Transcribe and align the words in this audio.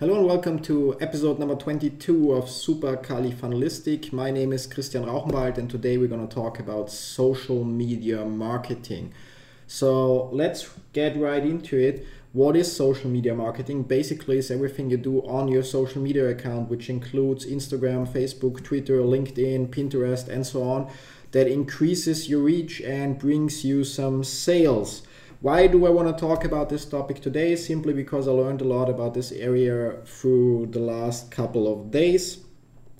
Hello 0.00 0.14
and 0.16 0.24
welcome 0.24 0.58
to 0.60 0.96
episode 0.98 1.38
number 1.38 1.54
22 1.54 2.32
of 2.32 2.48
Super 2.48 2.96
Kali 2.96 3.32
Funnalistic. 3.32 4.14
My 4.14 4.30
name 4.30 4.50
is 4.50 4.66
Christian 4.66 5.04
Rauchenwald 5.04 5.58
and 5.58 5.68
today 5.68 5.98
we're 5.98 6.08
going 6.08 6.26
to 6.26 6.34
talk 6.34 6.58
about 6.58 6.90
social 6.90 7.64
media 7.64 8.24
marketing. 8.24 9.12
So 9.66 10.30
let's 10.32 10.70
get 10.94 11.18
right 11.18 11.44
into 11.44 11.76
it. 11.76 12.06
What 12.32 12.56
is 12.56 12.74
social 12.74 13.10
media 13.10 13.34
marketing? 13.34 13.82
Basically, 13.82 14.38
it's 14.38 14.50
everything 14.50 14.88
you 14.88 14.96
do 14.96 15.18
on 15.26 15.48
your 15.48 15.62
social 15.62 16.00
media 16.00 16.30
account, 16.30 16.70
which 16.70 16.88
includes 16.88 17.44
Instagram, 17.44 18.08
Facebook, 18.08 18.64
Twitter, 18.64 19.00
LinkedIn, 19.00 19.68
Pinterest, 19.68 20.26
and 20.28 20.46
so 20.46 20.62
on, 20.62 20.90
that 21.32 21.46
increases 21.46 22.26
your 22.26 22.40
reach 22.40 22.80
and 22.80 23.18
brings 23.18 23.66
you 23.66 23.84
some 23.84 24.24
sales. 24.24 25.02
Why 25.40 25.68
do 25.68 25.86
I 25.86 25.88
want 25.88 26.06
to 26.06 26.20
talk 26.20 26.44
about 26.44 26.68
this 26.68 26.84
topic 26.84 27.22
today? 27.22 27.56
Simply 27.56 27.94
because 27.94 28.28
I 28.28 28.30
learned 28.30 28.60
a 28.60 28.64
lot 28.64 28.90
about 28.90 29.14
this 29.14 29.32
area 29.32 29.96
through 30.04 30.66
the 30.66 30.80
last 30.80 31.30
couple 31.30 31.66
of 31.72 31.90
days 31.90 32.44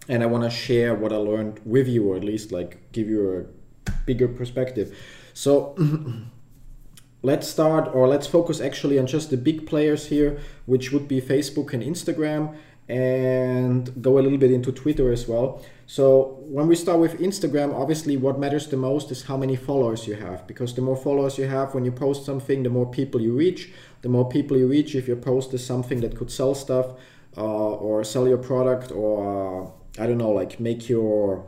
and 0.08 0.22
I 0.22 0.26
want 0.26 0.44
to 0.44 0.50
share 0.50 0.94
what 0.94 1.12
I 1.12 1.16
learned 1.16 1.60
with 1.66 1.86
you 1.86 2.10
or 2.10 2.16
at 2.16 2.24
least 2.24 2.50
like 2.50 2.92
give 2.92 3.08
you 3.10 3.46
a 3.86 3.90
bigger 4.06 4.26
perspective. 4.26 4.96
So 5.34 5.76
let's 7.22 7.46
start 7.46 7.94
or 7.94 8.08
let's 8.08 8.26
focus 8.26 8.58
actually 8.58 8.98
on 8.98 9.06
just 9.06 9.28
the 9.28 9.36
big 9.36 9.66
players 9.66 10.06
here, 10.06 10.40
which 10.64 10.92
would 10.92 11.06
be 11.06 11.20
Facebook 11.20 11.74
and 11.74 11.82
Instagram 11.82 12.56
and 12.90 14.02
go 14.02 14.18
a 14.18 14.20
little 14.20 14.38
bit 14.38 14.50
into 14.50 14.72
Twitter 14.72 15.12
as 15.12 15.28
well. 15.28 15.62
So 15.86 16.38
when 16.40 16.66
we 16.66 16.74
start 16.74 16.98
with 16.98 17.20
Instagram, 17.20 17.72
obviously 17.72 18.16
what 18.16 18.38
matters 18.38 18.66
the 18.66 18.76
most 18.76 19.10
is 19.12 19.22
how 19.22 19.36
many 19.36 19.54
followers 19.54 20.08
you 20.08 20.14
have 20.14 20.46
because 20.46 20.74
the 20.74 20.82
more 20.82 20.96
followers 20.96 21.38
you 21.38 21.46
have 21.46 21.72
when 21.74 21.84
you 21.84 21.92
post 21.92 22.24
something, 22.24 22.64
the 22.64 22.70
more 22.70 22.90
people 22.90 23.20
you 23.20 23.32
reach. 23.32 23.70
The 24.02 24.08
more 24.08 24.28
people 24.28 24.56
you 24.56 24.66
reach 24.66 24.94
if 24.94 25.06
your 25.06 25.18
post 25.18 25.54
is 25.54 25.64
something 25.64 26.00
that 26.00 26.16
could 26.16 26.30
sell 26.30 26.54
stuff 26.54 26.86
uh, 27.36 27.84
or 27.86 28.02
sell 28.02 28.26
your 28.26 28.38
product 28.38 28.90
or 28.90 29.70
uh, 29.96 30.02
I 30.02 30.06
don't 30.06 30.18
know, 30.18 30.30
like 30.30 30.58
make 30.58 30.88
your 30.88 31.46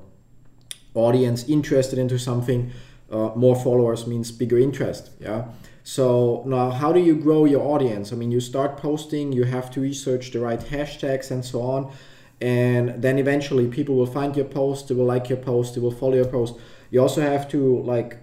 audience 0.94 1.48
interested 1.48 1.98
into 1.98 2.18
something, 2.18 2.70
uh, 3.10 3.30
more 3.34 3.56
followers 3.56 4.06
means 4.06 4.30
bigger 4.30 4.58
interest. 4.58 5.10
Yeah. 5.20 5.46
So 5.84 6.42
now, 6.46 6.70
how 6.70 6.92
do 6.92 7.00
you 7.00 7.16
grow 7.16 7.44
your 7.44 7.62
audience? 7.62 8.12
I 8.12 8.16
mean, 8.16 8.30
you 8.30 8.40
start 8.40 8.76
posting, 8.76 9.32
you 9.32 9.44
have 9.44 9.70
to 9.72 9.80
research 9.80 10.30
the 10.30 10.40
right 10.40 10.60
hashtags 10.60 11.30
and 11.30 11.44
so 11.44 11.62
on, 11.62 11.92
and 12.40 13.02
then 13.02 13.18
eventually 13.18 13.66
people 13.66 13.96
will 13.96 14.06
find 14.06 14.36
your 14.36 14.44
post, 14.44 14.88
they 14.88 14.94
will 14.94 15.06
like 15.06 15.28
your 15.28 15.38
post, 15.38 15.74
they 15.74 15.80
will 15.80 15.90
follow 15.90 16.14
your 16.14 16.26
post. 16.26 16.54
You 16.90 17.00
also 17.00 17.20
have 17.20 17.48
to 17.50 17.82
like 17.82 18.18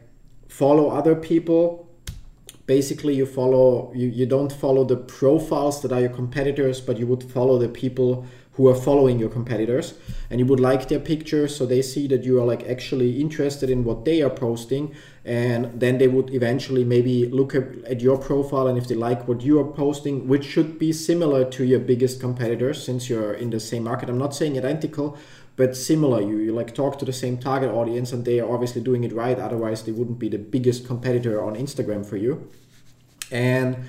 follow 0.48 0.90
other 0.90 1.16
people. 1.16 1.88
Basically, 2.66 3.16
you 3.16 3.26
follow 3.26 3.92
you, 3.94 4.08
you 4.08 4.26
don't 4.26 4.54
follow 4.54 4.86
the 4.86 4.96
profiles 4.96 5.82
that 5.82 5.92
are 5.92 6.02
your 6.02 6.10
competitors, 6.12 6.80
but 6.80 6.98
you 6.98 7.08
would 7.08 7.24
follow 7.24 7.58
the 7.58 7.68
people 7.68 8.26
who 8.60 8.68
are 8.68 8.76
following 8.76 9.18
your 9.18 9.30
competitors 9.30 9.94
and 10.30 10.38
you 10.38 10.46
would 10.46 10.60
like 10.60 10.90
their 10.90 11.00
pictures 11.00 11.56
so 11.56 11.66
they 11.66 11.82
see 11.82 12.08
that 12.08 12.26
you 12.26 12.42
are 12.42 12.46
like 12.46 12.68
actually 12.68 13.22
interested 13.22 13.70
in 13.70 13.86
what 13.86 14.04
they 14.04 14.22
are 14.22 14.30
posting 14.30 14.94
and 15.30 15.80
then 15.80 16.00
they 16.00 16.08
would 16.08 16.34
eventually 16.34 16.84
maybe 16.84 17.28
look 17.28 17.54
at 17.54 18.02
your 18.02 18.18
profile 18.18 18.66
and 18.66 18.80
if 18.80 18.88
they 18.88 18.96
like 18.96 19.28
what 19.28 19.42
you 19.42 19.60
are 19.60 19.72
posting 19.74 20.28
which 20.28 20.44
should 20.44 20.80
be 20.80 20.92
similar 20.92 21.48
to 21.48 21.64
your 21.64 21.80
biggest 21.80 22.20
competitors 22.20 22.84
since 22.84 23.08
you're 23.08 23.36
in 23.36 23.52
the 23.52 23.60
same 23.60 23.84
market. 23.84 24.10
I'm 24.10 24.18
not 24.18 24.34
saying 24.34 24.58
identical 24.58 25.16
but 25.56 25.78
similar. 25.78 26.20
You, 26.20 26.38
you 26.38 26.52
like 26.52 26.74
talk 26.74 26.98
to 26.98 27.06
the 27.06 27.14
same 27.14 27.38
target 27.38 27.70
audience 27.70 28.12
and 28.12 28.26
they 28.26 28.40
are 28.40 28.52
obviously 28.52 28.82
doing 28.82 29.04
it 29.04 29.14
right. 29.14 29.38
Otherwise 29.38 29.84
they 29.84 29.92
wouldn't 29.92 30.18
be 30.18 30.30
the 30.30 30.40
biggest 30.40 30.88
competitor 30.88 31.44
on 31.44 31.54
instagram 31.56 32.04
for 32.04 32.18
you. 32.18 32.50
And 33.30 33.86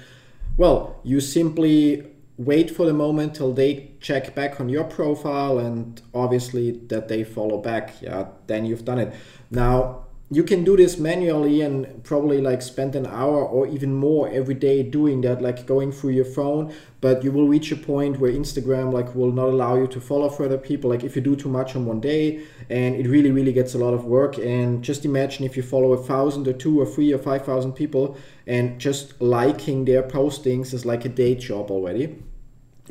well 0.58 1.00
you 1.04 1.20
simply 1.20 2.06
wait 2.36 2.70
for 2.70 2.84
the 2.84 2.92
moment 2.92 3.34
till 3.36 3.54
they 3.54 3.92
check 4.00 4.34
back 4.34 4.60
on 4.60 4.68
your 4.68 4.84
profile 4.84 5.58
and 5.58 6.02
obviously 6.12 6.72
that 6.88 7.08
they 7.08 7.24
follow 7.24 7.56
back. 7.56 7.94
Yeah 8.02 8.26
then 8.46 8.66
you've 8.66 8.84
done 8.84 8.98
it. 8.98 9.14
Now 9.50 10.04
you 10.32 10.44
can 10.44 10.62
do 10.62 10.76
this 10.76 10.96
manually 10.96 11.60
and 11.60 12.04
probably 12.04 12.40
like 12.40 12.62
spend 12.62 12.94
an 12.94 13.04
hour 13.04 13.44
or 13.44 13.66
even 13.66 13.92
more 13.92 14.28
every 14.28 14.54
day 14.54 14.80
doing 14.80 15.20
that 15.22 15.42
like 15.42 15.66
going 15.66 15.90
through 15.90 16.10
your 16.10 16.24
phone 16.24 16.72
but 17.00 17.24
you 17.24 17.32
will 17.32 17.48
reach 17.48 17.72
a 17.72 17.76
point 17.76 18.20
where 18.20 18.30
instagram 18.30 18.92
like 18.92 19.12
will 19.16 19.32
not 19.32 19.48
allow 19.48 19.74
you 19.74 19.88
to 19.88 20.00
follow 20.00 20.28
further 20.28 20.56
people 20.56 20.88
like 20.88 21.02
if 21.02 21.16
you 21.16 21.22
do 21.22 21.34
too 21.34 21.48
much 21.48 21.74
on 21.74 21.84
one 21.84 22.00
day 22.00 22.40
and 22.68 22.94
it 22.94 23.08
really 23.08 23.32
really 23.32 23.52
gets 23.52 23.74
a 23.74 23.78
lot 23.78 23.92
of 23.92 24.04
work 24.04 24.38
and 24.38 24.84
just 24.84 25.04
imagine 25.04 25.44
if 25.44 25.56
you 25.56 25.64
follow 25.64 25.92
a 25.94 26.02
thousand 26.02 26.46
or 26.46 26.52
two 26.52 26.80
or 26.80 26.86
three 26.86 27.12
or 27.12 27.18
five 27.18 27.44
thousand 27.44 27.72
people 27.72 28.16
and 28.46 28.78
just 28.78 29.20
liking 29.20 29.84
their 29.84 30.02
postings 30.02 30.72
is 30.72 30.86
like 30.86 31.04
a 31.04 31.08
day 31.08 31.34
job 31.34 31.72
already 31.72 32.22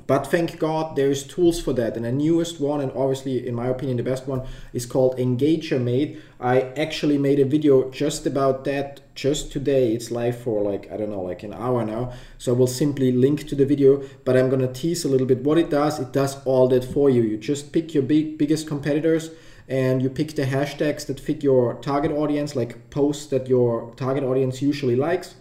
but 0.08 0.28
thank 0.28 0.60
God 0.60 0.96
there's 0.96 1.24
tools 1.24 1.62
for 1.62 1.74
that. 1.74 1.96
And 1.96 2.06
the 2.06 2.12
newest 2.12 2.60
one, 2.60 2.82
and 2.82 2.92
obviously 2.94 3.48
in 3.48 3.56
my 3.56 3.68
opinion 3.68 3.98
the 3.98 4.04
best 4.04 4.28
one, 4.28 4.48
is 4.74 4.86
called 4.86 5.18
EngagerMate. 5.18 6.20
I 6.40 6.62
actually 6.78 7.18
made 7.18 7.40
a 7.40 7.46
video 7.46 7.90
just 7.92 8.26
about 8.26 8.64
that 8.66 9.02
just 9.16 9.52
today. 9.52 9.94
It's 9.94 10.12
live 10.12 10.40
for 10.40 10.64
like, 10.64 10.92
I 10.92 10.98
don't 10.98 11.10
know, 11.10 11.22
like 11.22 11.44
an 11.44 11.54
hour 11.54 11.86
now. 11.86 12.14
So 12.38 12.54
I 12.54 12.58
will 12.58 12.68
simply 12.68 13.12
link 13.12 13.48
to 13.50 13.56
the 13.56 13.66
video, 13.66 14.04
but 14.26 14.38
I'm 14.38 14.50
gonna 14.50 14.72
tease 14.72 15.06
a 15.06 15.10
little 15.10 15.28
bit 15.28 15.44
what 15.44 15.58
it 15.58 15.70
does. 15.70 16.00
It 16.00 16.12
does 16.12 16.44
all 16.46 16.68
that 16.70 16.86
for 16.86 17.10
you. 17.10 17.22
You 17.22 17.38
just 17.38 17.72
pick 17.72 17.94
your 17.94 18.04
big 18.04 18.38
biggest 18.38 18.68
competitors 18.68 19.32
and 19.68 20.02
you 20.02 20.10
pick 20.10 20.36
the 20.36 20.46
hashtags 20.46 21.06
that 21.06 21.20
fit 21.20 21.44
your 21.44 21.76
target 21.76 22.12
audience, 22.12 22.56
like 22.56 22.90
posts 22.90 23.28
that 23.28 23.48
your 23.48 23.94
target 23.96 24.24
audience 24.24 24.62
usually 24.62 24.96
likes. 24.96 25.36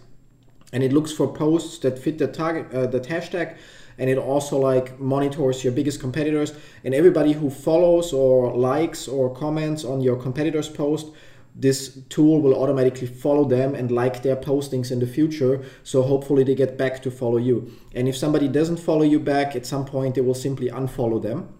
And 0.71 0.83
it 0.83 0.93
looks 0.93 1.11
for 1.11 1.33
posts 1.33 1.79
that 1.79 1.97
fit 1.97 2.19
the 2.19 2.27
target, 2.27 2.71
uh, 2.71 2.85
that 2.85 3.05
hashtag 3.05 3.57
and 3.99 4.09
it 4.09 4.17
also 4.17 4.57
like 4.57 4.99
monitors 4.99 5.63
your 5.63 5.73
biggest 5.73 5.99
competitors. 5.99 6.53
And 6.83 6.95
everybody 6.95 7.33
who 7.33 7.49
follows 7.49 8.13
or 8.13 8.55
likes 8.55 9.07
or 9.07 9.33
comments 9.35 9.83
on 9.83 10.01
your 10.01 10.15
competitors 10.15 10.69
post 10.69 11.07
this 11.55 11.99
tool 12.07 12.41
will 12.41 12.55
automatically 12.55 13.07
follow 13.07 13.43
them 13.43 13.75
and 13.75 13.91
like 13.91 14.23
their 14.23 14.37
postings 14.37 14.91
in 14.91 14.99
the 14.99 15.07
future. 15.07 15.61
So 15.83 16.01
hopefully 16.01 16.43
they 16.43 16.55
get 16.55 16.77
back 16.77 17.01
to 17.03 17.11
follow 17.11 17.37
you. 17.37 17.71
And 17.93 18.07
if 18.07 18.15
somebody 18.15 18.47
doesn't 18.47 18.77
follow 18.77 19.03
you 19.03 19.19
back 19.19 19.55
at 19.55 19.65
some 19.65 19.85
point 19.85 20.15
they 20.15 20.21
will 20.21 20.33
simply 20.33 20.69
unfollow 20.69 21.21
them. 21.21 21.53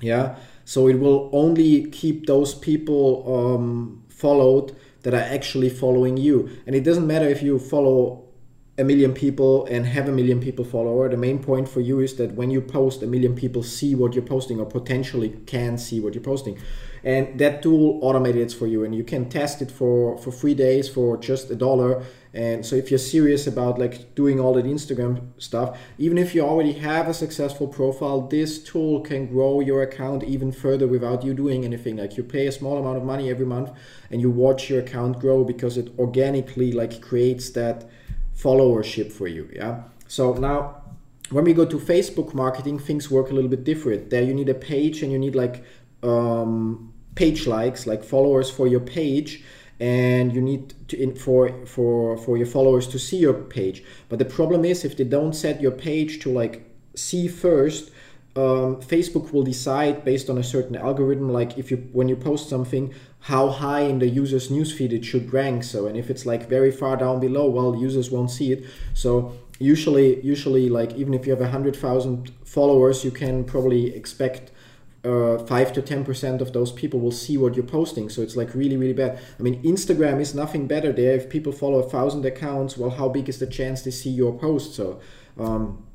Yeah? 0.00 0.36
So 0.66 0.88
it 0.88 0.98
will 0.98 1.30
only 1.32 1.86
keep 1.90 2.26
those 2.26 2.54
people 2.54 3.54
um, 3.54 4.04
followed 4.08 4.76
that 5.02 5.14
are 5.14 5.34
actually 5.36 5.70
following 5.70 6.16
you. 6.16 6.50
And 6.66 6.74
it 6.74 6.84
doesn't 6.84 7.06
matter 7.06 7.28
if 7.28 7.42
you 7.42 7.58
follow 7.58 8.23
a 8.76 8.82
million 8.82 9.12
people 9.14 9.66
and 9.66 9.86
have 9.86 10.08
a 10.08 10.12
million 10.12 10.40
people 10.40 10.64
follower 10.64 11.08
the 11.08 11.16
main 11.16 11.38
point 11.38 11.68
for 11.68 11.80
you 11.80 12.00
is 12.00 12.16
that 12.16 12.32
when 12.32 12.50
you 12.50 12.60
post 12.60 13.02
a 13.04 13.06
million 13.06 13.34
people 13.34 13.62
see 13.62 13.94
what 13.94 14.14
you're 14.14 14.24
posting 14.24 14.58
or 14.58 14.66
potentially 14.66 15.30
can 15.46 15.78
see 15.78 16.00
what 16.00 16.12
you're 16.12 16.22
posting. 16.22 16.58
And 17.04 17.38
that 17.38 17.62
tool 17.62 18.00
automates 18.00 18.56
for 18.56 18.66
you 18.66 18.82
and 18.82 18.94
you 18.94 19.04
can 19.04 19.28
test 19.28 19.62
it 19.62 19.70
for 19.70 20.18
for 20.18 20.32
three 20.32 20.54
days 20.54 20.88
for 20.88 21.16
just 21.18 21.50
a 21.50 21.54
dollar. 21.54 22.02
And 22.32 22.66
so 22.66 22.74
if 22.74 22.90
you're 22.90 22.98
serious 22.98 23.46
about 23.46 23.78
like 23.78 24.16
doing 24.16 24.40
all 24.40 24.54
that 24.54 24.64
instagram 24.64 25.28
stuff 25.38 25.78
even 25.98 26.18
if 26.18 26.34
you 26.34 26.40
already 26.40 26.72
have 26.72 27.06
a 27.06 27.14
successful 27.14 27.68
profile 27.68 28.22
this 28.22 28.60
tool 28.60 29.02
can 29.02 29.26
grow 29.26 29.60
your 29.60 29.82
account 29.82 30.24
even 30.24 30.50
further 30.50 30.88
without 30.88 31.22
you 31.22 31.32
doing 31.32 31.64
anything. 31.64 31.96
Like 31.96 32.16
you 32.16 32.24
pay 32.24 32.48
a 32.48 32.52
small 32.52 32.76
amount 32.78 32.96
of 32.96 33.04
money 33.04 33.30
every 33.30 33.46
month 33.46 33.70
and 34.10 34.20
you 34.20 34.30
watch 34.30 34.68
your 34.68 34.80
account 34.80 35.20
grow 35.20 35.44
because 35.44 35.76
it 35.76 35.92
organically 35.96 36.72
like 36.72 37.00
creates 37.00 37.50
that 37.50 37.88
followership 38.36 39.12
for 39.12 39.26
you. 39.26 39.48
Yeah. 39.52 39.82
So 40.08 40.34
now 40.34 40.82
when 41.30 41.44
we 41.44 41.52
go 41.52 41.64
to 41.64 41.78
Facebook 41.78 42.34
marketing, 42.34 42.78
things 42.78 43.10
work 43.10 43.30
a 43.30 43.34
little 43.34 43.50
bit 43.50 43.64
different. 43.64 44.10
There 44.10 44.22
you 44.22 44.34
need 44.34 44.48
a 44.48 44.54
page 44.54 45.02
and 45.02 45.10
you 45.10 45.18
need 45.18 45.34
like 45.34 45.64
um, 46.02 46.92
page 47.14 47.46
likes, 47.46 47.86
like 47.86 48.04
followers 48.04 48.50
for 48.50 48.66
your 48.66 48.80
page, 48.80 49.42
and 49.80 50.34
you 50.34 50.40
need 50.40 50.74
to 50.88 51.00
in, 51.00 51.14
for 51.14 51.66
for 51.66 52.16
for 52.16 52.36
your 52.36 52.46
followers 52.46 52.86
to 52.88 52.98
see 52.98 53.16
your 53.16 53.34
page. 53.34 53.82
But 54.08 54.18
the 54.18 54.24
problem 54.24 54.64
is 54.64 54.84
if 54.84 54.96
they 54.96 55.04
don't 55.04 55.32
set 55.32 55.60
your 55.60 55.72
page 55.72 56.20
to 56.20 56.32
like 56.32 56.70
see 56.94 57.26
first, 57.28 57.90
um, 58.36 58.80
Facebook 58.82 59.32
will 59.32 59.44
decide 59.44 60.04
based 60.04 60.28
on 60.28 60.38
a 60.38 60.42
certain 60.42 60.74
algorithm, 60.74 61.28
like 61.30 61.56
if 61.56 61.70
you 61.70 61.76
when 61.92 62.08
you 62.08 62.16
post 62.16 62.48
something, 62.48 62.92
how 63.20 63.48
high 63.48 63.82
in 63.82 64.00
the 64.00 64.08
user's 64.08 64.48
newsfeed 64.48 64.92
it 64.92 65.04
should 65.04 65.32
rank. 65.32 65.62
So, 65.62 65.86
and 65.86 65.96
if 65.96 66.10
it's 66.10 66.26
like 66.26 66.48
very 66.48 66.72
far 66.72 66.96
down 66.96 67.20
below, 67.20 67.48
well, 67.48 67.76
users 67.76 68.10
won't 68.10 68.32
see 68.32 68.52
it. 68.52 68.64
So 68.92 69.32
usually, 69.60 70.20
usually, 70.22 70.68
like 70.68 70.94
even 70.94 71.14
if 71.14 71.26
you 71.26 71.32
have 71.32 71.40
a 71.40 71.50
hundred 71.50 71.76
thousand 71.76 72.32
followers, 72.44 73.04
you 73.04 73.12
can 73.12 73.44
probably 73.44 73.94
expect 73.94 74.50
uh, 75.04 75.38
five 75.38 75.72
to 75.74 75.80
ten 75.80 76.04
percent 76.04 76.42
of 76.42 76.52
those 76.52 76.72
people 76.72 76.98
will 76.98 77.12
see 77.12 77.36
what 77.38 77.54
you're 77.54 77.64
posting. 77.64 78.08
So 78.08 78.20
it's 78.20 78.34
like 78.34 78.52
really, 78.52 78.76
really 78.76 78.94
bad. 78.94 79.20
I 79.38 79.42
mean, 79.42 79.62
Instagram 79.62 80.20
is 80.20 80.34
nothing 80.34 80.66
better 80.66 80.92
there. 80.92 81.14
If 81.14 81.30
people 81.30 81.52
follow 81.52 81.78
a 81.78 81.88
thousand 81.88 82.24
accounts, 82.24 82.76
well, 82.76 82.90
how 82.90 83.08
big 83.08 83.28
is 83.28 83.38
the 83.38 83.46
chance 83.46 83.82
they 83.82 83.92
see 83.92 84.10
your 84.10 84.36
post? 84.36 84.74
So. 84.74 85.00
Um, 85.38 85.86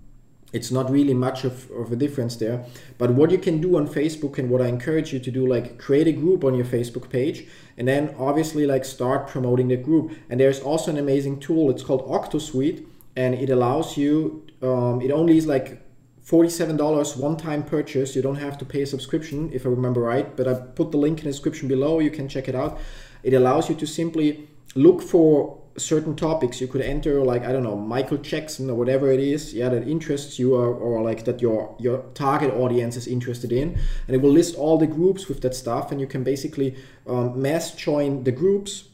it's 0.52 0.72
not 0.72 0.90
really 0.90 1.14
much 1.14 1.44
of, 1.44 1.70
of 1.72 1.92
a 1.92 1.96
difference 1.96 2.36
there 2.38 2.66
but 2.98 3.12
what 3.12 3.32
you 3.32 3.38
can 3.38 3.62
do 3.62 3.78
on 3.78 3.88
facebook 3.88 4.38
and 4.38 4.50
what 4.50 4.62
i 4.62 4.68
encourage 4.68 5.14
you 5.14 5.20
to 5.20 5.32
do 5.32 5.48
like 5.48 5.78
create 5.78 6.08
a 6.08 6.12
group 6.12 6.44
on 6.44 6.54
your 6.54 6.66
facebook 6.66 7.10
page 7.10 7.48
and 7.78 7.88
then 7.88 8.14
obviously 8.18 8.66
like 8.66 8.84
start 8.84 9.28
promoting 9.28 9.68
the 9.68 9.78
group 9.78 10.12
and 10.30 10.40
there's 10.40 10.60
also 10.60 10.92
an 10.92 10.98
amazing 10.98 11.40
tool 11.40 11.70
it's 11.70 11.84
called 11.84 12.04
octosuite 12.10 12.86
and 13.16 13.36
it 13.36 13.50
allows 13.50 13.98
you 13.98 14.46
um, 14.62 15.02
it 15.02 15.12
only 15.12 15.38
is 15.38 15.46
like 15.46 15.82
$47 16.30 17.18
one-time 17.18 17.64
purchase. 17.64 18.16
You 18.16 18.22
don't 18.22 18.36
have 18.36 18.56
to 18.60 18.66
pay 18.66 18.84
a 18.84 18.86
subscription, 18.86 19.50
if 19.52 19.66
I 19.66 19.70
remember 19.70 20.02
right. 20.02 20.36
But 20.38 20.48
I 20.48 20.54
put 20.54 20.92
the 20.92 20.98
link 20.98 21.20
in 21.20 21.26
the 21.26 21.32
description 21.32 21.68
below. 21.68 21.98
You 22.00 22.12
can 22.12 22.30
check 22.30 22.48
it 22.48 22.54
out. 22.54 22.78
It 23.24 23.34
allows 23.34 23.68
you 23.68 23.74
to 23.76 23.88
simply 23.88 24.48
look 24.76 25.02
for 25.02 25.59
certain 25.80 26.16
topics 26.16 26.60
you 26.60 26.68
could 26.68 26.82
enter 26.82 27.24
like 27.24 27.44
i 27.46 27.52
don't 27.52 27.64
know 27.64 27.76
michael 27.76 28.18
jackson 28.18 28.70
or 28.70 28.76
whatever 28.76 29.12
it 29.12 29.20
is 29.20 29.54
yeah 29.54 29.70
that 29.70 29.88
interests 29.88 30.38
you 30.38 30.56
or, 30.56 30.74
or 30.74 31.02
like 31.02 31.26
that 31.26 31.42
your 31.42 31.76
your 31.80 32.00
target 32.14 32.54
audience 32.54 32.96
is 32.96 33.08
interested 33.08 33.52
in 33.52 33.78
and 34.08 34.16
it 34.16 34.22
will 34.22 34.32
list 34.32 34.56
all 34.56 34.78
the 34.78 34.88
groups 34.88 35.28
with 35.28 35.42
that 35.42 35.56
stuff 35.56 35.92
and 35.92 36.00
you 36.02 36.08
can 36.08 36.24
basically 36.24 36.76
um, 37.08 37.42
mass 37.42 37.74
join 37.76 38.24
the 38.24 38.32
groups 38.32 38.86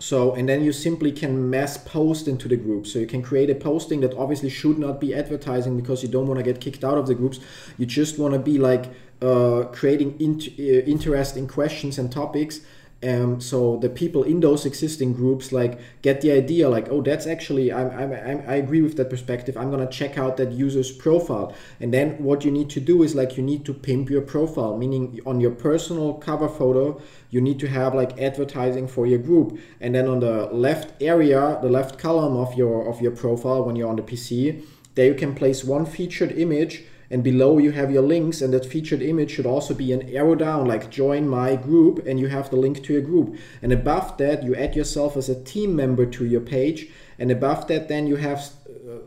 so, 0.00 0.34
and 0.34 0.48
then 0.48 0.64
you 0.64 0.72
simply 0.72 1.12
can 1.12 1.50
mass 1.50 1.76
post 1.76 2.26
into 2.26 2.48
the 2.48 2.56
group. 2.56 2.86
So 2.86 2.98
you 2.98 3.06
can 3.06 3.20
create 3.20 3.50
a 3.50 3.54
posting 3.54 4.00
that 4.00 4.14
obviously 4.14 4.48
should 4.48 4.78
not 4.78 4.98
be 4.98 5.14
advertising 5.14 5.76
because 5.76 6.02
you 6.02 6.08
don't 6.08 6.26
want 6.26 6.38
to 6.38 6.42
get 6.42 6.58
kicked 6.58 6.84
out 6.84 6.96
of 6.96 7.06
the 7.06 7.14
groups. 7.14 7.38
You 7.76 7.84
just 7.84 8.18
want 8.18 8.32
to 8.32 8.40
be 8.40 8.58
like 8.58 8.86
uh, 9.20 9.64
creating 9.72 10.16
int- 10.18 10.58
uh, 10.58 10.90
interesting 10.90 11.46
questions 11.46 11.98
and 11.98 12.10
topics 12.10 12.60
um, 13.02 13.40
so 13.40 13.78
the 13.78 13.88
people 13.88 14.24
in 14.24 14.40
those 14.40 14.66
existing 14.66 15.14
groups 15.14 15.52
like 15.52 15.80
get 16.02 16.20
the 16.20 16.30
idea 16.32 16.68
like 16.68 16.88
oh 16.90 17.00
that's 17.00 17.26
actually 17.26 17.72
I'm, 17.72 17.90
I'm, 17.90 18.12
I'm, 18.12 18.44
i 18.46 18.56
agree 18.56 18.82
with 18.82 18.96
that 18.98 19.08
perspective. 19.08 19.56
I'm 19.56 19.70
gonna 19.70 19.88
check 19.88 20.18
out 20.18 20.36
that 20.36 20.52
user's 20.52 20.92
profile. 20.92 21.54
And 21.80 21.94
then 21.94 22.22
what 22.22 22.44
you 22.44 22.50
need 22.50 22.68
to 22.70 22.80
do 22.80 23.02
is 23.02 23.14
like 23.14 23.38
you 23.38 23.42
need 23.42 23.64
to 23.64 23.72
pimp 23.72 24.10
your 24.10 24.20
profile 24.20 24.76
meaning 24.76 25.18
on 25.24 25.40
your 25.40 25.52
personal 25.52 26.14
cover 26.14 26.48
photo 26.48 27.00
you 27.30 27.40
need 27.40 27.58
to 27.60 27.68
have 27.68 27.94
like 27.94 28.20
advertising 28.20 28.86
for 28.86 29.06
your 29.06 29.18
group. 29.18 29.58
And 29.80 29.94
then 29.94 30.06
on 30.06 30.20
the 30.20 30.46
left 30.52 31.00
area 31.00 31.58
the 31.62 31.70
left 31.70 31.98
column 31.98 32.36
of 32.36 32.54
your 32.54 32.86
of 32.86 33.00
your 33.00 33.12
profile 33.12 33.64
when 33.64 33.76
you're 33.76 33.88
on 33.88 33.96
the 33.96 34.02
pc 34.02 34.62
there 34.94 35.06
you 35.06 35.14
can 35.14 35.34
place 35.34 35.64
one 35.64 35.86
featured 35.86 36.32
image 36.32 36.84
and 37.10 37.24
below 37.24 37.58
you 37.58 37.72
have 37.72 37.90
your 37.90 38.02
links 38.02 38.40
and 38.40 38.54
that 38.54 38.64
featured 38.64 39.02
image 39.02 39.32
should 39.32 39.46
also 39.46 39.74
be 39.74 39.92
an 39.92 40.08
arrow 40.10 40.36
down 40.36 40.66
like 40.66 40.90
join 40.90 41.28
my 41.28 41.56
group 41.56 42.06
and 42.06 42.20
you 42.20 42.28
have 42.28 42.50
the 42.50 42.56
link 42.56 42.82
to 42.84 42.92
your 42.92 43.02
group. 43.02 43.36
And 43.60 43.72
above 43.72 44.16
that 44.18 44.44
you 44.44 44.54
add 44.54 44.76
yourself 44.76 45.16
as 45.16 45.28
a 45.28 45.42
team 45.42 45.74
member 45.74 46.06
to 46.06 46.24
your 46.24 46.40
page. 46.40 46.88
And 47.18 47.30
above 47.30 47.66
that 47.66 47.88
then 47.88 48.06
you 48.06 48.16
have 48.16 48.50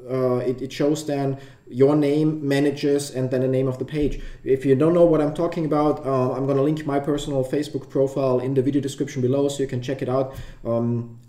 uh, 0.10 0.38
it, 0.38 0.62
it 0.62 0.74
shows 0.74 1.06
then 1.06 1.40
your 1.66 1.96
name 1.96 2.46
managers 2.46 3.10
and 3.10 3.32
then 3.32 3.42
the 3.42 3.48
name 3.48 3.68
of 3.68 3.80
the 3.80 3.86
page. 3.86 4.22
If 4.44 4.66
you 4.66 4.76
don't 4.76 4.94
know 4.94 5.06
what 5.06 5.22
i'm 5.22 5.34
talking 5.34 5.66
about 5.66 6.06
uh, 6.06 6.34
i'm 6.34 6.46
to 6.46 6.62
link 6.62 6.86
my 6.86 7.00
personal 7.00 7.44
facebook 7.46 7.90
profile 7.90 8.40
in 8.40 8.54
the 8.54 8.62
video 8.62 8.82
description 8.82 9.22
below 9.22 9.48
so 9.48 9.64
you 9.64 9.70
can 9.70 9.82
check 9.82 10.02
it 10.02 10.10
out. 10.10 10.36
Um, 10.66 11.20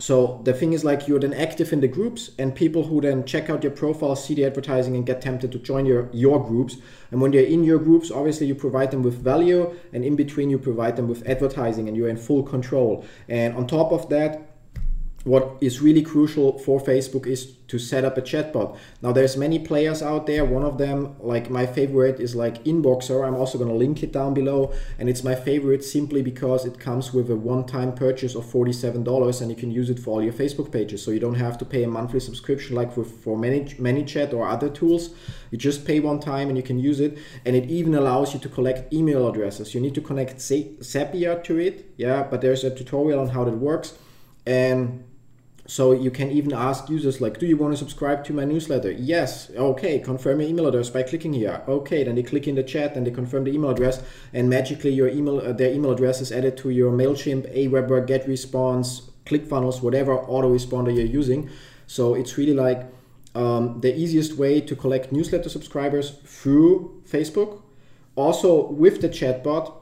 so 0.00 0.40
the 0.44 0.54
thing 0.54 0.72
is 0.72 0.82
like 0.82 1.06
you're 1.06 1.20
then 1.20 1.34
active 1.34 1.74
in 1.74 1.80
the 1.80 1.88
groups 1.88 2.30
and 2.38 2.54
people 2.54 2.84
who 2.84 3.02
then 3.02 3.26
check 3.26 3.50
out 3.50 3.62
your 3.62 3.72
profile 3.72 4.16
see 4.16 4.34
the 4.34 4.46
advertising 4.46 4.96
and 4.96 5.04
get 5.04 5.20
tempted 5.20 5.52
to 5.52 5.58
join 5.58 5.84
your 5.84 6.08
your 6.12 6.42
groups. 6.42 6.78
And 7.10 7.20
when 7.20 7.32
they're 7.32 7.44
in 7.44 7.64
your 7.64 7.78
groups 7.78 8.10
obviously 8.10 8.46
you 8.46 8.54
provide 8.54 8.92
them 8.92 9.02
with 9.02 9.14
value 9.14 9.76
and 9.92 10.02
in 10.02 10.16
between 10.16 10.48
you 10.48 10.58
provide 10.58 10.96
them 10.96 11.06
with 11.06 11.28
advertising 11.28 11.86
and 11.86 11.96
you're 11.98 12.08
in 12.08 12.16
full 12.16 12.42
control. 12.42 13.04
And 13.28 13.54
on 13.56 13.66
top 13.66 13.92
of 13.92 14.08
that 14.08 14.49
what 15.24 15.58
is 15.60 15.82
really 15.82 16.02
crucial 16.02 16.58
for 16.58 16.80
Facebook 16.80 17.26
is 17.26 17.52
to 17.68 17.78
set 17.78 18.04
up 18.04 18.16
a 18.16 18.22
chatbot. 18.22 18.76
Now 19.02 19.12
there's 19.12 19.36
many 19.36 19.58
players 19.58 20.02
out 20.02 20.26
there. 20.26 20.44
One 20.46 20.64
of 20.64 20.78
them, 20.78 21.14
like 21.20 21.50
my 21.50 21.66
favorite, 21.66 22.18
is 22.18 22.34
like 22.34 22.64
Inboxer. 22.64 23.24
I'm 23.24 23.34
also 23.34 23.58
gonna 23.58 23.74
link 23.74 24.02
it 24.02 24.12
down 24.12 24.32
below, 24.32 24.72
and 24.98 25.10
it's 25.10 25.22
my 25.22 25.34
favorite 25.34 25.84
simply 25.84 26.22
because 26.22 26.64
it 26.64 26.80
comes 26.80 27.12
with 27.12 27.30
a 27.30 27.36
one-time 27.36 27.92
purchase 27.94 28.34
of 28.34 28.44
$47, 28.46 29.40
and 29.40 29.50
you 29.50 29.56
can 29.56 29.70
use 29.70 29.90
it 29.90 29.98
for 29.98 30.12
all 30.12 30.22
your 30.22 30.32
Facebook 30.32 30.72
pages. 30.72 31.02
So 31.02 31.10
you 31.10 31.20
don't 31.20 31.34
have 31.34 31.58
to 31.58 31.64
pay 31.66 31.84
a 31.84 31.88
monthly 31.88 32.20
subscription 32.20 32.74
like 32.74 32.96
with 32.96 33.22
for 33.22 33.36
many 33.36 33.74
many 33.78 34.04
chat 34.04 34.32
or 34.32 34.48
other 34.48 34.70
tools. 34.70 35.10
You 35.50 35.58
just 35.58 35.84
pay 35.84 36.00
one 36.00 36.20
time 36.20 36.48
and 36.48 36.56
you 36.56 36.62
can 36.62 36.78
use 36.78 36.98
it, 36.98 37.18
and 37.44 37.54
it 37.54 37.66
even 37.68 37.94
allows 37.94 38.32
you 38.32 38.40
to 38.40 38.48
collect 38.48 38.92
email 38.92 39.28
addresses. 39.28 39.74
You 39.74 39.82
need 39.82 39.94
to 39.96 40.00
connect 40.00 40.38
Zapier 40.38 41.44
to 41.44 41.58
it, 41.58 41.92
yeah, 41.98 42.22
but 42.22 42.40
there's 42.40 42.64
a 42.64 42.74
tutorial 42.74 43.20
on 43.20 43.28
how 43.28 43.44
that 43.44 43.58
works, 43.58 43.98
and 44.46 45.04
so 45.70 45.92
you 45.92 46.10
can 46.10 46.32
even 46.32 46.52
ask 46.52 46.90
users 46.90 47.20
like, 47.20 47.38
do 47.38 47.46
you 47.46 47.56
want 47.56 47.72
to 47.72 47.76
subscribe 47.76 48.24
to 48.24 48.32
my 48.32 48.44
newsletter? 48.44 48.90
Yes. 48.90 49.52
Okay. 49.54 50.00
Confirm 50.00 50.40
your 50.40 50.48
email 50.48 50.66
address 50.66 50.90
by 50.90 51.04
clicking 51.04 51.32
here. 51.32 51.62
Okay. 51.68 52.02
Then 52.02 52.16
they 52.16 52.24
click 52.24 52.48
in 52.48 52.56
the 52.56 52.64
chat 52.64 52.96
and 52.96 53.06
they 53.06 53.12
confirm 53.12 53.44
the 53.44 53.52
email 53.52 53.70
address, 53.70 54.02
and 54.32 54.50
magically 54.50 54.90
your 54.90 55.06
email, 55.06 55.38
uh, 55.38 55.52
their 55.52 55.72
email 55.72 55.92
address 55.92 56.20
is 56.20 56.32
added 56.32 56.56
to 56.56 56.70
your 56.70 56.90
Mailchimp, 56.90 57.46
Aweber, 57.56 58.04
GetResponse, 58.04 59.10
ClickFunnels, 59.26 59.80
whatever 59.80 60.18
autoresponder 60.18 60.92
you're 60.92 61.06
using. 61.06 61.48
So 61.86 62.16
it's 62.16 62.36
really 62.36 62.54
like 62.54 62.86
um, 63.36 63.80
the 63.80 63.96
easiest 63.96 64.34
way 64.36 64.60
to 64.62 64.74
collect 64.74 65.12
newsletter 65.12 65.48
subscribers 65.48 66.18
through 66.24 67.00
Facebook. 67.08 67.62
Also 68.16 68.72
with 68.72 69.00
the 69.02 69.08
chatbot, 69.08 69.72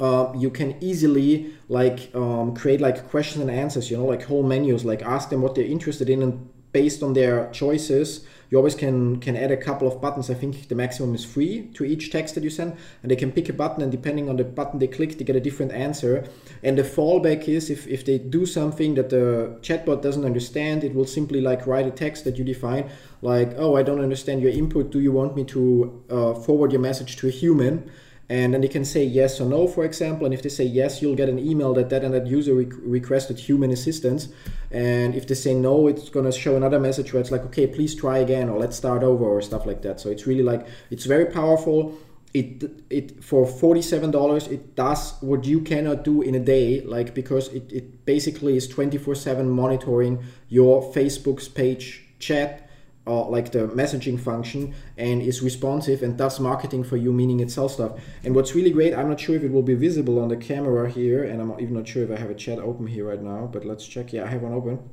uh, 0.00 0.32
you 0.36 0.50
can 0.50 0.76
easily 0.80 1.52
like 1.68 2.14
um, 2.14 2.54
create 2.54 2.80
like 2.80 3.08
questions 3.10 3.42
and 3.42 3.50
answers 3.50 3.90
you 3.90 3.96
know 3.96 4.04
like 4.04 4.22
whole 4.22 4.42
menus 4.42 4.84
like 4.84 5.02
ask 5.02 5.28
them 5.30 5.42
what 5.42 5.54
they're 5.54 5.64
interested 5.64 6.08
in 6.08 6.22
and 6.22 6.48
based 6.72 7.02
on 7.02 7.14
their 7.14 7.50
choices 7.50 8.26
you 8.50 8.56
always 8.56 8.74
can 8.74 9.20
can 9.20 9.36
add 9.36 9.50
a 9.50 9.56
couple 9.56 9.86
of 9.86 10.00
buttons. 10.00 10.30
I 10.30 10.34
think 10.34 10.68
the 10.68 10.74
maximum 10.74 11.14
is 11.14 11.24
free 11.24 11.68
to 11.74 11.84
each 11.84 12.10
text 12.10 12.34
that 12.34 12.44
you 12.44 12.50
send 12.50 12.76
and 13.02 13.10
they 13.10 13.16
can 13.16 13.30
pick 13.30 13.48
a 13.48 13.52
button 13.52 13.82
and 13.82 13.92
depending 13.92 14.28
on 14.28 14.36
the 14.36 14.44
button 14.44 14.78
they 14.78 14.86
click 14.86 15.18
they 15.18 15.24
get 15.24 15.36
a 15.36 15.40
different 15.40 15.72
answer. 15.72 16.24
And 16.62 16.78
the 16.78 16.82
fallback 16.82 17.46
is 17.46 17.68
if, 17.70 17.86
if 17.86 18.04
they 18.04 18.18
do 18.18 18.46
something 18.46 18.94
that 18.94 19.10
the 19.10 19.58
chatbot 19.60 20.02
doesn't 20.02 20.24
understand 20.24 20.82
it 20.82 20.94
will 20.94 21.04
simply 21.04 21.40
like 21.40 21.66
write 21.66 21.86
a 21.86 21.90
text 21.90 22.24
that 22.24 22.38
you 22.38 22.44
define 22.44 22.90
like 23.20 23.52
oh 23.56 23.76
i 23.76 23.82
don't 23.82 24.00
understand 24.00 24.40
your 24.40 24.52
input. 24.52 24.90
Do 24.90 25.00
you 25.00 25.12
want 25.12 25.36
me 25.36 25.44
to 25.44 26.02
uh, 26.08 26.34
forward 26.34 26.72
your 26.72 26.80
message 26.80 27.16
to 27.16 27.28
a 27.28 27.30
human 27.30 27.90
and 28.30 28.52
then 28.52 28.60
they 28.60 28.68
can 28.68 28.84
say 28.84 29.04
yes 29.04 29.40
or 29.40 29.46
no 29.46 29.66
for 29.66 29.84
example. 29.84 30.26
And 30.26 30.34
if 30.34 30.42
they 30.42 30.48
say 30.48 30.64
yes 30.64 31.00
you'll 31.00 31.16
get 31.16 31.28
an 31.28 31.38
email 31.38 31.72
that 31.74 31.88
that 31.90 32.04
and 32.04 32.12
that 32.12 32.26
user 32.26 32.54
re- 32.54 32.68
requested 32.82 33.38
human 33.38 33.70
assistance. 33.70 34.28
And 34.70 35.14
if 35.14 35.26
they 35.26 35.34
say 35.34 35.54
no 35.54 35.86
it's 35.88 36.08
going 36.08 36.26
to 36.26 36.32
show 36.32 36.56
another 36.56 36.78
message 36.78 37.12
where 37.12 37.20
it's 37.20 37.30
like 37.30 37.44
okay 37.46 37.66
please 37.66 37.94
try 37.94 38.18
again 38.18 38.48
or 38.48 38.58
let's 38.58 38.76
start 38.76 39.02
over 39.02 39.24
or 39.24 39.40
stuff 39.40 39.64
like 39.64 39.82
that. 39.82 40.00
So 40.00 40.10
it's 40.10 40.26
really 40.26 40.42
like 40.42 40.66
it's 40.90 41.06
very 41.06 41.26
powerful. 41.26 41.96
It 42.34 42.70
it 42.90 43.24
for 43.24 43.46
$47 43.46 44.52
it 44.52 44.76
does 44.76 45.14
what 45.22 45.46
you 45.46 45.62
cannot 45.62 46.04
do 46.04 46.20
in 46.20 46.34
a 46.34 46.40
day 46.40 46.82
like 46.82 47.14
because 47.14 47.48
it, 47.48 47.72
it 47.72 48.04
basically 48.04 48.54
is 48.58 48.68
24 48.68 49.14
7 49.14 49.48
monitoring 49.48 50.22
your 50.50 50.82
facebook's 50.92 51.48
page 51.48 52.04
chat 52.18 52.67
like 53.08 53.52
the 53.52 53.68
messaging 53.68 54.18
function 54.20 54.74
and 54.96 55.22
is 55.22 55.42
responsive 55.42 56.02
and 56.02 56.16
does 56.16 56.38
marketing 56.40 56.84
for 56.84 56.96
you, 56.96 57.12
meaning 57.12 57.40
it 57.40 57.50
sells 57.50 57.74
stuff. 57.74 57.92
And 58.24 58.34
what's 58.34 58.54
really 58.54 58.70
great, 58.70 58.94
I'm 58.94 59.08
not 59.08 59.20
sure 59.20 59.36
if 59.36 59.42
it 59.42 59.50
will 59.50 59.62
be 59.62 59.74
visible 59.74 60.18
on 60.20 60.28
the 60.28 60.36
camera 60.36 60.90
here, 60.90 61.24
and 61.24 61.40
I'm 61.40 61.52
even 61.60 61.74
not 61.74 61.88
sure 61.88 62.02
if 62.04 62.10
I 62.10 62.16
have 62.16 62.30
a 62.30 62.34
chat 62.34 62.58
open 62.58 62.86
here 62.86 63.08
right 63.08 63.22
now, 63.22 63.48
but 63.52 63.64
let's 63.64 63.86
check. 63.86 64.12
Yeah, 64.12 64.24
I 64.24 64.28
have 64.28 64.42
one 64.42 64.52
open. 64.52 64.90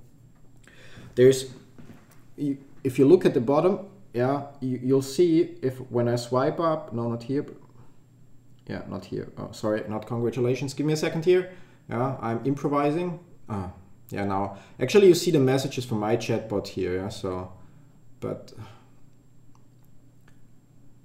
There's, 1.16 1.54
if 2.38 3.00
you 3.00 3.06
look 3.06 3.25
at 3.25 3.34
the 3.34 3.42
bottom, 3.42 3.88
yeah, 4.13 4.48
you, 4.62 4.96
will 4.96 5.01
see 5.01 5.58
if 5.62 5.78
when 5.92 6.08
I 6.08 6.16
swipe 6.16 6.60
up, 6.60 6.94
no, 6.94 7.10
not 7.10 7.24
here, 7.24 7.46
yeah, 8.68 8.82
not 8.88 9.06
here. 9.06 9.32
Oh, 9.38 9.50
sorry, 9.51 9.84
not 9.88 10.08
congratulations. 10.08 10.74
Give 10.74 10.86
me 10.86 10.94
a 10.94 10.98
second 10.98 11.25
here. 11.25 11.51
Yeah, 11.89 12.18
I'm 12.20 12.44
improvising. 12.46 13.20
Ah, 13.48 13.72
yeah, 14.10 14.25
now 14.25 14.58
actually 14.80 15.08
you 15.08 15.13
see 15.13 15.32
the 15.32 15.39
messages 15.39 15.86
from 15.86 16.00
my 16.00 16.18
chatbot 16.18 16.68
here. 16.68 16.96
Yeah, 16.96 17.10
so 17.10 17.51
but 18.25 18.53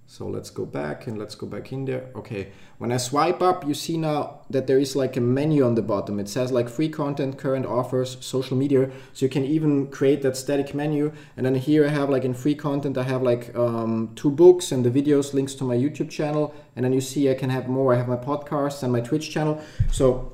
so 0.06 0.26
let's 0.26 0.50
go 0.50 0.64
back 0.64 1.06
and 1.06 1.18
let's 1.18 1.34
go 1.34 1.46
back 1.46 1.70
in 1.70 1.84
there. 1.84 2.06
Okay, 2.16 2.52
when 2.78 2.90
I 2.90 2.96
swipe 2.96 3.42
up, 3.42 3.66
you 3.68 3.74
see 3.74 3.96
now 3.96 4.40
that 4.48 4.66
there 4.66 4.78
is 4.78 4.96
like 4.96 5.16
a 5.18 5.20
menu 5.20 5.64
on 5.64 5.74
the 5.74 5.82
bottom. 5.82 6.18
It 6.18 6.28
says 6.28 6.50
like 6.50 6.68
free 6.68 6.88
content, 6.88 7.36
current 7.36 7.66
offers, 7.66 8.16
social 8.20 8.56
media. 8.56 8.90
So 9.12 9.26
you 9.26 9.30
can 9.30 9.44
even 9.44 9.88
create 9.88 10.22
that 10.22 10.36
static 10.36 10.74
menu. 10.74 11.12
And 11.36 11.44
then 11.44 11.54
here 11.54 11.84
I 11.86 11.90
have 11.90 12.08
like 12.08 12.24
in 12.24 12.34
free 12.34 12.54
content, 12.54 12.96
I 12.96 13.02
have 13.02 13.22
like 13.22 13.54
um, 13.54 14.12
two 14.16 14.30
books 14.30 14.72
and 14.72 14.84
the 14.84 14.90
videos, 14.90 15.34
links 15.34 15.54
to 15.56 15.64
my 15.64 15.76
YouTube 15.76 16.10
channel. 16.10 16.54
And 16.74 16.84
then 16.84 16.94
you 16.94 17.02
see 17.02 17.30
I 17.30 17.34
can 17.34 17.50
have 17.50 17.68
more. 17.68 17.92
I 17.94 17.98
have 17.98 18.08
my 18.08 18.16
podcast 18.16 18.82
and 18.82 18.90
my 18.90 19.00
Twitch 19.00 19.30
channel. 19.30 19.60
So 19.92 20.32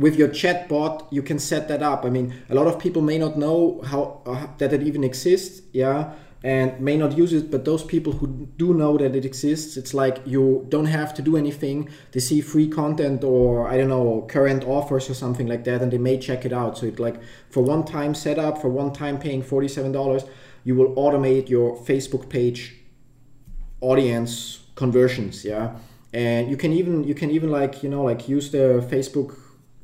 with 0.00 0.16
your 0.16 0.28
chatbot 0.28 1.06
you 1.12 1.22
can 1.22 1.38
set 1.38 1.68
that 1.68 1.82
up. 1.82 2.04
I 2.04 2.10
mean 2.10 2.34
a 2.48 2.54
lot 2.54 2.66
of 2.66 2.78
people 2.78 3.02
may 3.02 3.18
not 3.18 3.36
know 3.36 3.82
how 3.84 4.22
uh, 4.26 4.46
that 4.58 4.72
it 4.72 4.82
even 4.82 5.04
exists 5.04 5.62
yeah 5.72 6.12
and 6.42 6.80
may 6.80 6.96
not 6.96 7.18
use 7.18 7.34
it 7.34 7.50
but 7.50 7.66
those 7.66 7.84
people 7.84 8.14
who 8.14 8.26
do 8.56 8.72
know 8.72 8.96
that 8.96 9.14
it 9.14 9.26
exists 9.26 9.76
it's 9.76 9.92
like 9.92 10.16
you 10.24 10.64
don't 10.70 10.86
have 10.86 11.12
to 11.14 11.22
do 11.22 11.36
anything. 11.36 11.88
They 12.12 12.20
see 12.20 12.40
free 12.40 12.68
content 12.68 13.22
or 13.22 13.68
i 13.68 13.76
don't 13.76 13.90
know 13.90 14.26
current 14.36 14.64
offers 14.64 15.10
or 15.10 15.14
something 15.14 15.46
like 15.46 15.64
that 15.64 15.82
and 15.82 15.92
they 15.92 15.98
may 15.98 16.16
check 16.18 16.46
it 16.46 16.52
out. 16.52 16.78
So 16.78 16.86
it 16.86 16.98
like 16.98 17.20
for 17.50 17.62
one 17.62 17.84
time 17.84 18.14
setup 18.14 18.60
for 18.62 18.70
one 18.70 18.92
time 18.92 19.18
paying 19.18 19.42
$47 19.42 20.28
you 20.64 20.74
will 20.74 20.94
automate 20.94 21.48
your 21.48 21.76
facebook 21.76 22.28
page 22.30 22.60
audience 23.82 24.64
conversions 24.76 25.44
yeah. 25.44 25.76
And 26.12 26.50
you 26.50 26.56
can 26.56 26.72
even 26.72 27.04
you 27.04 27.14
can 27.14 27.30
even 27.30 27.50
like 27.50 27.82
you 27.84 27.90
know 27.94 28.02
like 28.02 28.28
use 28.28 28.50
the 28.50 28.84
facebook 28.90 29.36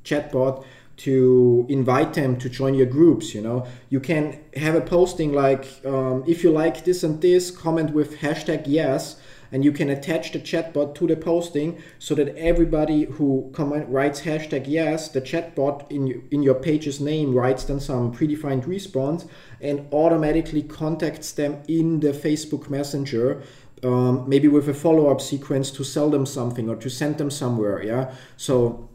chatbot 0.08 0.64
to 0.96 1.66
invite 1.68 2.14
them 2.14 2.38
to 2.38 2.48
join 2.48 2.74
your 2.74 2.86
groups 2.86 3.34
you 3.34 3.42
know? 3.42 3.66
You 3.90 4.00
can 4.00 4.40
have 4.56 4.74
a 4.74 4.80
posting 4.80 5.32
like 5.32 5.66
um, 5.84 6.24
if 6.26 6.42
you 6.42 6.50
like 6.50 6.84
this 6.84 7.02
and 7.02 7.20
this 7.20 7.50
comment 7.50 7.90
with 7.90 8.18
hashtag 8.18 8.64
yes 8.66 9.16
and 9.52 9.64
you 9.64 9.72
can 9.72 9.90
attach 9.90 10.32
the 10.32 10.40
chatbot 10.40 10.94
to 10.94 11.06
the 11.06 11.16
posting 11.16 11.80
so 11.98 12.14
that 12.14 12.34
everybody 12.36 13.04
who 13.04 13.50
comment 13.52 13.88
writes 13.88 14.22
hashtag 14.22 14.64
yes 14.66 15.08
the 15.08 15.20
chatbot 15.20 15.90
in, 15.90 16.26
in 16.30 16.42
your 16.42 16.54
page's 16.54 17.00
name 17.00 17.34
writes 17.34 17.64
then 17.64 17.80
some 17.80 18.12
predefined 18.12 18.66
response 18.66 19.26
and 19.60 19.86
automatically 19.92 20.62
contacts 20.62 21.32
them 21.32 21.62
in 21.68 22.00
the 22.00 22.12
facebook 22.12 22.68
messenger 22.68 23.42
um, 23.84 24.28
maybe 24.28 24.48
with 24.48 24.68
a 24.68 24.74
follow-up 24.74 25.20
sequence 25.20 25.70
to 25.70 25.84
sell 25.84 26.08
them 26.10 26.24
something 26.26 26.68
or 26.68 26.76
to 26.76 26.88
send 26.88 27.18
them 27.18 27.30
somewhere 27.30 27.82
yeah? 27.84 28.14
So 28.36 28.88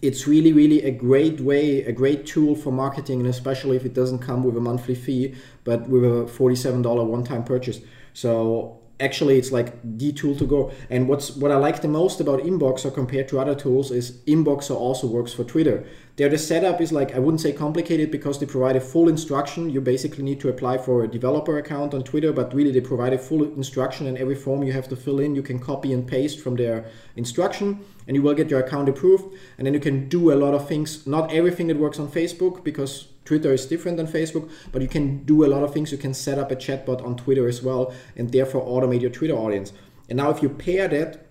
it's 0.00 0.26
really 0.28 0.52
really 0.52 0.82
a 0.82 0.90
great 0.90 1.40
way 1.40 1.82
a 1.82 1.92
great 1.92 2.24
tool 2.24 2.54
for 2.54 2.70
marketing 2.70 3.18
and 3.20 3.28
especially 3.28 3.76
if 3.76 3.84
it 3.84 3.94
doesn't 3.94 4.20
come 4.20 4.44
with 4.44 4.56
a 4.56 4.60
monthly 4.60 4.94
fee 4.94 5.34
but 5.64 5.88
with 5.88 6.04
a 6.04 6.24
$47 6.38 7.06
one-time 7.06 7.44
purchase. 7.44 7.80
So 8.14 8.80
actually 9.00 9.38
it's 9.38 9.52
like 9.52 9.74
the 9.98 10.12
tool 10.12 10.34
to 10.36 10.46
go. 10.46 10.72
And 10.90 11.08
what's 11.08 11.36
what 11.36 11.50
i 11.50 11.56
like 11.56 11.82
the 11.82 11.88
most 11.88 12.20
about 12.20 12.40
inboxer 12.40 12.92
compared 12.92 13.28
to 13.28 13.38
other 13.38 13.54
tools 13.54 13.90
is 13.90 14.18
inboxer 14.26 14.74
also 14.74 15.06
works 15.06 15.32
for 15.32 15.44
twitter. 15.44 15.84
There 16.16 16.28
the 16.28 16.38
setup 16.38 16.80
is 16.80 16.92
like 16.92 17.14
i 17.14 17.18
wouldn't 17.18 17.40
say 17.40 17.52
complicated 17.52 18.10
because 18.10 18.38
they 18.38 18.46
provide 18.46 18.76
a 18.76 18.80
full 18.80 19.08
instruction. 19.08 19.70
You 19.70 19.80
basically 19.80 20.24
need 20.24 20.40
to 20.40 20.48
apply 20.48 20.78
for 20.78 21.04
a 21.04 21.08
developer 21.08 21.58
account 21.58 21.94
on 21.94 22.02
twitter 22.02 22.32
but 22.32 22.54
really 22.54 22.72
they 22.72 22.80
provide 22.80 23.12
a 23.12 23.18
full 23.18 23.42
instruction 23.44 24.06
and 24.06 24.16
every 24.18 24.36
form 24.36 24.62
you 24.62 24.72
have 24.72 24.88
to 24.88 24.96
fill 24.96 25.20
in. 25.20 25.34
You 25.34 25.42
can 25.42 25.58
copy 25.58 25.92
and 25.92 26.06
paste 26.06 26.40
from 26.40 26.56
their 26.56 26.86
instruction 27.16 27.84
and 28.08 28.16
you 28.16 28.22
will 28.22 28.34
get 28.34 28.50
your 28.50 28.58
account 28.58 28.88
approved 28.88 29.32
and 29.56 29.66
then 29.66 29.74
you 29.74 29.80
can 29.80 30.08
do 30.08 30.32
a 30.32 30.34
lot 30.34 30.54
of 30.54 30.66
things 30.66 31.06
not 31.06 31.32
everything 31.32 31.68
that 31.68 31.76
works 31.76 32.00
on 32.00 32.08
facebook 32.08 32.64
because 32.64 33.06
Twitter 33.28 33.52
is 33.52 33.66
different 33.66 33.98
than 33.98 34.06
Facebook, 34.06 34.50
but 34.72 34.80
you 34.80 34.88
can 34.88 35.22
do 35.24 35.44
a 35.44 35.48
lot 35.48 35.62
of 35.62 35.74
things. 35.74 35.92
You 35.92 35.98
can 35.98 36.14
set 36.14 36.38
up 36.38 36.50
a 36.50 36.56
chatbot 36.56 37.04
on 37.04 37.14
Twitter 37.14 37.46
as 37.46 37.62
well, 37.62 37.92
and 38.16 38.32
therefore 38.32 38.64
automate 38.64 39.02
your 39.02 39.10
Twitter 39.10 39.34
audience. 39.34 39.74
And 40.08 40.16
now, 40.16 40.30
if 40.30 40.42
you 40.42 40.48
pair 40.48 40.88
that 40.88 41.26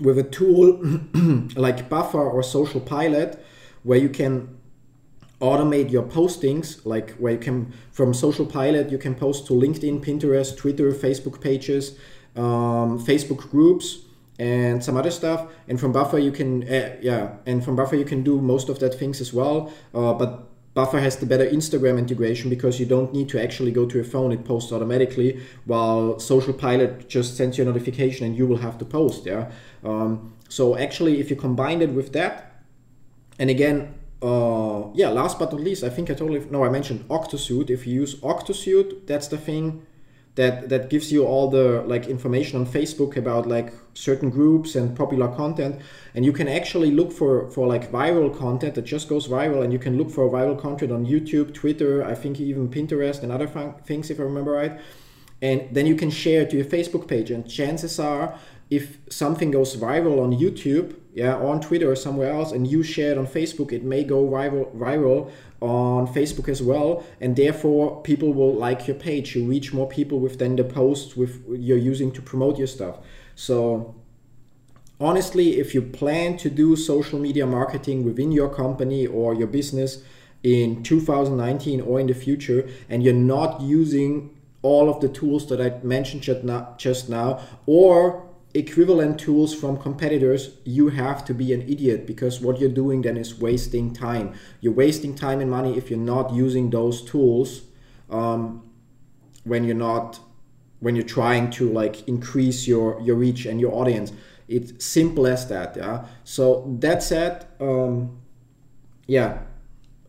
with 0.00 0.18
a 0.18 0.24
tool 0.24 0.80
like 1.54 1.88
Buffer 1.88 2.28
or 2.28 2.42
Social 2.42 2.80
Pilot, 2.80 3.40
where 3.84 4.00
you 4.00 4.08
can 4.08 4.58
automate 5.40 5.92
your 5.92 6.02
postings, 6.02 6.84
like 6.84 7.10
where 7.12 7.34
you 7.34 7.38
can 7.38 7.72
from 7.92 8.12
Social 8.12 8.44
Pilot 8.44 8.90
you 8.90 8.98
can 8.98 9.14
post 9.14 9.46
to 9.46 9.52
LinkedIn, 9.52 10.04
Pinterest, 10.04 10.56
Twitter, 10.56 10.90
Facebook 10.90 11.40
pages, 11.40 11.96
um, 12.34 12.98
Facebook 12.98 13.48
groups 13.50 13.98
and 14.38 14.84
some 14.84 14.96
other 14.96 15.10
stuff 15.10 15.50
and 15.66 15.80
from 15.80 15.92
buffer 15.92 16.18
you 16.18 16.30
can 16.30 16.62
uh, 16.68 16.96
yeah 17.00 17.36
and 17.46 17.64
from 17.64 17.74
buffer 17.74 17.96
you 17.96 18.04
can 18.04 18.22
do 18.22 18.40
most 18.40 18.68
of 18.68 18.78
that 18.78 18.94
things 18.94 19.20
as 19.20 19.32
well 19.32 19.72
uh, 19.94 20.12
but 20.12 20.48
Buffer 20.78 21.00
has 21.00 21.16
the 21.16 21.26
better 21.26 21.44
Instagram 21.44 21.98
integration 21.98 22.48
because 22.48 22.78
you 22.78 22.86
don't 22.86 23.12
need 23.12 23.28
to 23.30 23.42
actually 23.42 23.72
go 23.72 23.84
to 23.84 23.96
your 23.96 24.04
phone, 24.04 24.30
it 24.30 24.44
posts 24.44 24.70
automatically, 24.70 25.40
while 25.64 26.20
Social 26.20 26.52
Pilot 26.52 27.08
just 27.08 27.36
sends 27.36 27.58
you 27.58 27.64
a 27.64 27.66
notification 27.66 28.24
and 28.24 28.36
you 28.36 28.46
will 28.46 28.58
have 28.58 28.78
to 28.78 28.84
post. 28.84 29.26
Yeah. 29.26 29.50
Um, 29.82 30.34
so 30.48 30.78
actually, 30.78 31.18
if 31.18 31.30
you 31.30 31.36
combine 31.36 31.82
it 31.82 31.90
with 31.90 32.12
that, 32.12 32.62
and 33.40 33.50
again, 33.50 33.92
uh, 34.22 34.84
yeah, 34.94 35.08
last 35.08 35.40
but 35.40 35.50
not 35.50 35.60
least, 35.60 35.82
I 35.82 35.88
think 35.88 36.12
I 36.12 36.14
totally 36.14 36.46
no, 36.48 36.64
I 36.64 36.68
mentioned 36.68 37.04
Octosuite. 37.10 37.70
If 37.70 37.84
you 37.84 37.94
use 37.94 38.22
Octosuite, 38.22 39.08
that's 39.08 39.26
the 39.26 39.38
thing 39.38 39.84
that 40.38 40.68
that 40.68 40.88
gives 40.88 41.10
you 41.10 41.26
all 41.26 41.50
the 41.50 41.82
like 41.92 42.06
information 42.06 42.60
on 42.60 42.64
Facebook 42.64 43.16
about 43.16 43.48
like 43.48 43.72
certain 43.94 44.30
groups 44.30 44.76
and 44.76 44.96
popular 44.96 45.26
content. 45.34 45.80
And 46.14 46.24
you 46.24 46.32
can 46.32 46.46
actually 46.46 46.92
look 46.92 47.10
for 47.12 47.50
for 47.50 47.66
like 47.66 47.90
viral 47.90 48.30
content 48.44 48.76
that 48.76 48.86
just 48.94 49.08
goes 49.08 49.26
viral. 49.26 49.64
And 49.64 49.72
you 49.72 49.80
can 49.80 49.98
look 49.98 50.10
for 50.10 50.30
viral 50.30 50.56
content 50.56 50.92
on 50.92 51.04
YouTube, 51.04 51.52
Twitter, 51.54 52.04
I 52.04 52.14
think 52.14 52.38
even 52.38 52.68
Pinterest 52.68 53.20
and 53.24 53.32
other 53.32 53.48
things 53.84 54.10
if 54.10 54.20
I 54.20 54.22
remember 54.22 54.52
right. 54.52 54.78
And 55.42 55.58
then 55.72 55.86
you 55.86 55.96
can 55.96 56.10
share 56.10 56.46
to 56.46 56.56
your 56.56 56.66
Facebook 56.66 57.08
page. 57.08 57.32
And 57.32 57.50
chances 57.50 57.98
are 57.98 58.38
if 58.70 58.98
something 59.10 59.50
goes 59.50 59.76
viral 59.76 60.22
on 60.22 60.30
YouTube, 60.32 60.94
yeah, 61.18 61.34
on 61.34 61.60
Twitter 61.60 61.90
or 61.90 61.96
somewhere 61.96 62.30
else, 62.32 62.52
and 62.52 62.64
you 62.64 62.84
share 62.84 63.10
it 63.10 63.18
on 63.18 63.26
Facebook, 63.26 63.72
it 63.72 63.82
may 63.82 64.04
go 64.04 64.24
viral, 64.24 64.72
viral 64.76 65.32
on 65.60 66.06
Facebook 66.06 66.48
as 66.48 66.62
well, 66.62 67.04
and 67.20 67.34
therefore 67.34 68.00
people 68.02 68.32
will 68.32 68.54
like 68.54 68.86
your 68.86 68.94
page. 68.94 69.34
You 69.34 69.44
reach 69.44 69.72
more 69.72 69.88
people 69.88 70.20
with 70.20 70.38
then 70.38 70.54
the 70.54 70.62
posts 70.62 71.16
with 71.16 71.42
you're 71.48 71.84
using 71.92 72.12
to 72.12 72.22
promote 72.22 72.56
your 72.56 72.68
stuff. 72.68 72.98
So 73.34 73.96
honestly, 75.00 75.58
if 75.58 75.74
you 75.74 75.82
plan 75.82 76.36
to 76.36 76.48
do 76.48 76.76
social 76.76 77.18
media 77.18 77.46
marketing 77.46 78.04
within 78.04 78.30
your 78.30 78.48
company 78.48 79.04
or 79.04 79.34
your 79.34 79.48
business 79.48 80.04
in 80.44 80.84
2019 80.84 81.80
or 81.80 81.98
in 81.98 82.06
the 82.06 82.14
future, 82.14 82.68
and 82.88 83.02
you're 83.02 83.12
not 83.36 83.60
using 83.60 84.30
all 84.62 84.88
of 84.88 85.00
the 85.00 85.08
tools 85.08 85.48
that 85.48 85.60
I 85.60 85.84
mentioned 85.84 86.22
just 86.22 87.08
now, 87.08 87.40
or 87.66 88.27
equivalent 88.58 89.20
tools 89.20 89.54
from 89.54 89.76
competitors, 89.76 90.50
you 90.64 90.88
have 90.88 91.24
to 91.26 91.32
be 91.32 91.52
an 91.52 91.62
idiot 91.62 92.06
because 92.06 92.40
what 92.40 92.58
you're 92.58 92.68
doing 92.68 93.02
then 93.02 93.16
is 93.16 93.38
wasting 93.38 93.92
time. 93.94 94.34
You're 94.60 94.72
wasting 94.72 95.14
time 95.14 95.40
and 95.40 95.50
money 95.50 95.78
if 95.78 95.90
you're 95.90 95.98
not 95.98 96.32
using 96.32 96.70
those 96.70 97.02
tools 97.02 97.62
um, 98.10 98.68
when 99.44 99.64
you're 99.64 99.76
not 99.76 100.20
when 100.80 100.94
you're 100.94 101.04
trying 101.04 101.50
to 101.50 101.70
like 101.70 102.06
increase 102.08 102.66
your 102.66 103.00
your 103.00 103.16
reach 103.16 103.46
and 103.46 103.60
your 103.60 103.72
audience. 103.72 104.12
It's 104.48 104.84
simple 104.84 105.26
as 105.26 105.46
that. 105.48 105.76
Yeah. 105.76 106.06
So 106.24 106.76
that 106.80 107.02
said, 107.02 107.46
um, 107.60 108.18
yeah, 109.06 109.42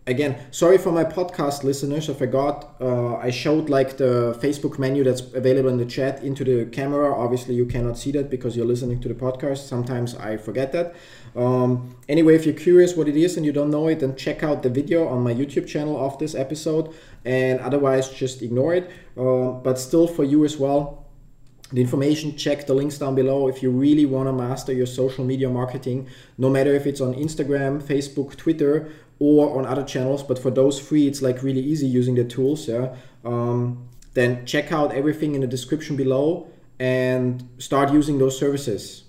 again, 0.09 0.41
sorry 0.51 0.77
for 0.77 0.91
my 0.91 1.03
podcast 1.03 1.63
listeners. 1.63 2.09
I 2.09 2.13
forgot. 2.13 2.75
Uh, 2.81 3.15
I 3.17 3.29
showed 3.29 3.69
like 3.69 3.97
the 3.97 4.37
Facebook 4.41 4.79
menu 4.79 5.03
that's 5.03 5.21
available 5.21 5.69
in 5.69 5.77
the 5.77 5.85
chat 5.85 6.23
into 6.23 6.43
the 6.43 6.65
camera. 6.65 7.13
Obviously, 7.13 7.53
you 7.55 7.65
cannot 7.65 7.97
see 7.97 8.11
that 8.13 8.29
because 8.29 8.57
you're 8.57 8.65
listening 8.65 8.99
to 9.01 9.07
the 9.07 9.13
podcast. 9.13 9.59
Sometimes 9.67 10.15
I 10.15 10.37
forget 10.37 10.71
that. 10.71 10.95
Um, 11.35 11.95
anyway, 12.09 12.35
if 12.35 12.45
you're 12.45 12.55
curious 12.55 12.95
what 12.95 13.07
it 13.07 13.15
is 13.15 13.37
and 13.37 13.45
you 13.45 13.51
don't 13.51 13.69
know 13.69 13.87
it, 13.87 13.99
then 13.99 14.15
check 14.15 14.43
out 14.43 14.63
the 14.63 14.69
video 14.69 15.07
on 15.07 15.21
my 15.21 15.33
YouTube 15.33 15.67
channel 15.67 16.03
of 16.03 16.17
this 16.17 16.33
episode. 16.33 16.93
And 17.23 17.59
otherwise, 17.59 18.09
just 18.09 18.41
ignore 18.41 18.73
it. 18.73 18.89
Uh, 19.15 19.51
but 19.51 19.77
still, 19.77 20.07
for 20.07 20.23
you 20.23 20.43
as 20.43 20.57
well, 20.57 21.05
the 21.71 21.81
information 21.81 22.35
check 22.35 22.65
the 22.65 22.73
links 22.73 22.97
down 22.97 23.13
below 23.13 23.47
if 23.47 23.61
you 23.61 23.69
really 23.69 24.05
want 24.05 24.27
to 24.27 24.33
master 24.33 24.73
your 24.73 24.87
social 24.87 25.23
media 25.23 25.47
marketing 25.47 26.07
no 26.35 26.49
matter 26.49 26.73
if 26.73 26.87
it's 26.87 26.99
on 26.99 27.13
instagram 27.13 27.79
facebook 27.79 28.35
twitter 28.35 28.91
or 29.19 29.57
on 29.57 29.65
other 29.65 29.83
channels. 29.83 30.23
But 30.23 30.39
for 30.39 30.49
those 30.49 30.79
three, 30.79 31.07
it's 31.07 31.21
like 31.21 31.43
really 31.43 31.61
easy 31.61 31.87
using 31.87 32.15
the 32.15 32.23
tools. 32.23 32.67
Yeah. 32.67 32.95
Um, 33.23 33.89
then 34.13 34.45
check 34.45 34.71
out 34.71 34.93
everything 34.93 35.35
in 35.35 35.41
the 35.41 35.47
description 35.47 35.95
below 35.95 36.49
and 36.79 37.47
start 37.57 37.91
using 37.91 38.17
those 38.17 38.37
services 38.37 39.03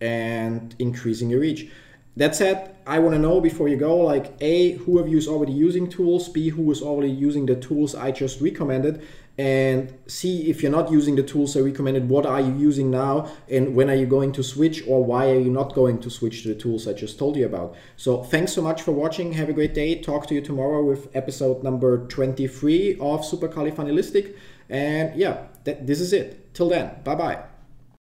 and 0.00 0.74
increasing 0.78 1.30
your 1.30 1.40
reach. 1.40 1.70
That 2.16 2.34
said, 2.34 2.76
I 2.86 2.98
want 2.98 3.14
to 3.14 3.18
know 3.20 3.40
before 3.40 3.68
you 3.68 3.76
go, 3.76 3.96
like 3.98 4.32
A, 4.40 4.72
who 4.72 4.98
of 4.98 5.08
you 5.08 5.16
is 5.16 5.28
already 5.28 5.52
using 5.52 5.88
tools, 5.88 6.28
B, 6.28 6.48
who 6.48 6.70
is 6.72 6.82
already 6.82 7.10
using 7.10 7.46
the 7.46 7.54
tools 7.54 7.94
I 7.94 8.10
just 8.10 8.40
recommended, 8.40 9.02
and 9.38 9.94
see 10.06 10.50
if 10.50 10.62
you're 10.62 10.72
not 10.72 10.90
using 10.90 11.14
the 11.16 11.22
tools 11.22 11.56
I 11.56 11.60
recommended, 11.60 12.08
what 12.08 12.26
are 12.26 12.40
you 12.40 12.54
using 12.56 12.90
now, 12.90 13.30
and 13.48 13.74
when 13.74 13.88
are 13.88 13.94
you 13.94 14.06
going 14.06 14.32
to 14.32 14.42
switch, 14.42 14.82
or 14.88 15.04
why 15.04 15.30
are 15.30 15.38
you 15.38 15.50
not 15.50 15.72
going 15.72 16.00
to 16.00 16.10
switch 16.10 16.42
to 16.42 16.48
the 16.48 16.54
tools 16.54 16.88
I 16.88 16.92
just 16.92 17.18
told 17.18 17.36
you 17.36 17.46
about. 17.46 17.76
So 17.96 18.24
thanks 18.24 18.52
so 18.52 18.60
much 18.60 18.82
for 18.82 18.92
watching. 18.92 19.32
Have 19.34 19.48
a 19.48 19.54
great 19.54 19.72
day. 19.72 20.00
Talk 20.00 20.26
to 20.26 20.34
you 20.34 20.40
tomorrow 20.40 20.84
with 20.84 21.08
episode 21.14 21.62
number 21.62 22.06
23 22.08 22.98
of 23.00 23.24
Super 23.24 23.48
Califanilistic. 23.48 24.34
And 24.68 25.16
yeah, 25.18 25.46
that, 25.64 25.86
this 25.86 26.00
is 26.00 26.12
it. 26.12 26.52
Till 26.54 26.68
then, 26.68 26.96
bye 27.04 27.14
bye. 27.14 27.49